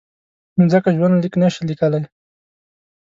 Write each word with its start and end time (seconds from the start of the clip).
نو 0.57 0.63
ځکه 0.73 0.89
ژوندلیک 0.97 1.33
نشي 1.41 1.61
لیکلای. 1.69 2.03